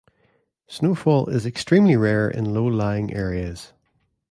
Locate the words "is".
1.27-1.45